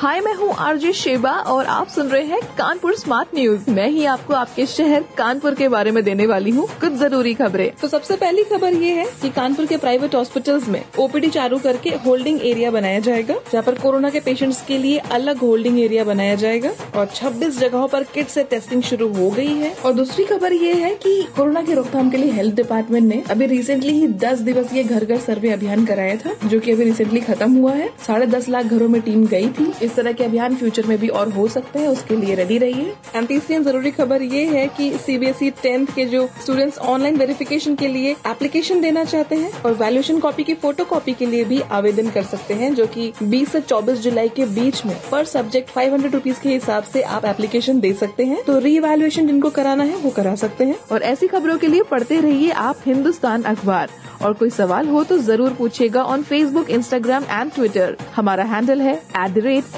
हाय, 0.00 0.20
मैं 0.20 0.32
हूँ 0.34 0.52
RJ 0.54 0.92
Sheba 0.92 1.30
और 1.52 1.66
आप 1.66 1.88
सुन 1.88 2.08
रहे 2.08 2.24
हैं 2.24 2.40
कानपुर 2.58 2.94
स्मार्ट 2.96 3.28
न्यूज़। 3.34 3.70
मैं 3.70 3.88
ही 3.90 4.04
आपको 4.06 4.34
आपके 4.34 4.66
शहर 4.66 5.04
कानपुर 5.18 5.54
के 5.54 5.68
बारे 5.68 5.90
में 5.90 6.02
देने 6.04 6.26
वाली 6.26 6.50
हूँ 6.50 6.66
कुछ 6.80 6.92
ज़रूरी 6.92 7.32
खबरें। 7.34 7.70
तो 7.80 7.88
सबसे 7.88 8.16
पहली 8.16 8.44
खबर 8.44 8.74
ये 8.74 8.92
है 8.94 9.06
कि 9.22 9.30
कानपुर 9.30 9.66
के 9.66 9.76
प्राइवेट 9.76 10.14
हॉस्पिटल्स 10.14 10.68
में 10.68 10.82
ओपीडी 10.98 11.28
चालू 11.28 11.58
करके 11.58 11.90
होल्डिंग 12.04 12.40
एरिया 12.42 12.70
बनाया 12.70 12.98
जाएगा, 12.98 13.34
जहाँ 13.52 13.62
पर 13.62 13.78
कोरोना 13.78 14.10
के 14.10 14.20
पेशेंट्स 14.20 14.62
के 14.66 14.78
लिए 14.78 14.98
अलग 14.98 15.38
होल्डिंग 15.38 15.80
एरिया 15.80 16.04
बनाया 16.04 16.34
जाएगा 16.34 16.70
और 16.96 17.06
26 17.14 17.58
जगहों 17.60 17.88
पर 17.88 18.04
किट 18.14 18.28
से 18.28 18.44
टेस्टिंग 18.44 18.82
शुरू 18.82 19.12
हो 19.14 19.30
गई 19.30 19.54
है। 19.54 19.74
और 19.84 19.92
दूसरी 19.94 20.24
खबर 20.24 20.52
ये 20.52 20.74
है 20.74 20.94
की 20.96 21.22
कोरोना 21.36 21.62
की 21.62 21.74
रोकथाम 21.74 22.10
के 22.10 22.16
लिए 22.16 22.30
हेल्थ 22.32 22.54
डिपार्टमेंट 22.56 23.04
ने 23.04 23.22
अभी 23.30 23.46
रिसेंटली 23.46 23.98
ही 23.98 24.06
दस 24.18 24.38
दिवसीय 24.40 24.84
घर 24.84 25.04
घर 25.04 25.18
सर्वे 25.18 25.52
अभियान 25.52 25.84
कराया 25.86 26.16
था, 26.16 26.36
जो 26.44 26.60
की 26.60 26.72
अभी 26.72 26.84
रिसेंटली 26.84 27.20
खत्म 27.22 27.52
हुआ 27.52 27.72
है। 27.72 27.90
साढ़े 28.06 28.26
दस 28.28 28.48
लाख 28.48 28.64
घरों 28.64 28.88
में 28.88 29.00
टीम 29.02 29.26
गई 29.26 29.48
थी। 29.50 29.72
इस 29.88 29.94
तरह 29.96 30.12
के 30.12 30.24
अभियान 30.24 30.56
फ्यूचर 30.56 30.86
में 30.86 30.96
भी 30.98 31.08
और 31.10 31.28
हो 31.32 31.46
सकते 31.48 31.78
हैं, 31.78 31.88
उसके 31.88 32.16
लिए 32.16 32.34
रेडी 32.34 32.58
रहिए। 32.58 32.94
एंड 33.14 33.26
तीसरी 33.28 33.58
ज़रूरी 33.58 33.90
खबर 33.90 34.22
ये 34.24 34.44
है 34.46 34.66
कि 34.76 34.90
सीबीएसई 34.98 35.50
टेंथ 35.62 35.86
के 35.94 36.04
जो 36.06 36.26
स्टूडेंट्स 36.42 36.78
ऑनलाइन 36.88 37.16
वेरिफिकेशन 37.18 37.74
के 37.74 37.88
लिए 37.88 38.16
एप्लीकेशन 38.26 38.80
देना 38.80 39.04
चाहते 39.04 39.36
हैं 39.36 39.52
और 39.62 39.74
वैल्यूएशन 39.74 40.18
कॉपी 40.20 40.44
की 40.44 40.54
फ़ोटो 40.56 40.84
कॉपी 40.84 41.12
के 41.14 41.26
लिए 41.26 41.44
भी 41.44 41.60
आवेदन 41.72 42.10
कर 42.10 42.22
सकते 42.24 42.54
हैं, 42.54 42.74
जो 42.74 42.86
कि 42.86 43.12
20 43.24 43.52
से 43.52 43.60
24 43.62 44.00
जुलाई 44.00 44.28
के 44.36 44.46
बीच 44.54 44.84
में 44.86 44.96
पर 45.10 45.24
सब्जेक्ट 45.26 45.70
फाइव 45.70 45.92
हंड्रेड 45.92 46.16
के 46.22 46.48
हिसाब 46.48 46.82
से 46.84 47.02
आप 47.02 47.24
एप्लीकेशन 47.24 47.80
दे 47.80 47.92
सकते 47.94 48.24
हैं। 48.24 48.42
तो 48.44 48.58
री 48.58 48.76
इवेल्युएशन 48.76 49.26
जिनको 49.26 49.50
कराना 49.50 49.84
है, 49.84 49.96
वो 49.96 50.10
करा 50.10 50.34
सकते 50.36 50.64
हैं। 50.64 50.76
और 50.92 51.02
ऐसी 51.04 51.26
खबरों 51.28 51.56
के 51.58 51.66
लिए 51.66 51.82
पढ़ते 51.90 52.20
रहिए 52.20 52.50
आप 52.66 52.82
हिंदुस्तान 52.86 53.42
अखबार। 53.44 53.90
और 54.22 54.32
कोई 54.34 54.50
सवाल 54.50 54.88
हो 54.88 55.02
तो 55.04 55.16
ज़रूर 55.20 55.52
पूछेगा 55.54 56.02
on 56.04 56.22
Facebook 56.22 56.70
Instagram 56.70 57.24
and 57.24 57.52
Twitter 57.52 57.96
हमारा 58.16 58.44
हैंडल 58.44 58.80
है 58.80 58.94
at 58.94 59.30
the 59.30 59.38
rate 59.44 59.77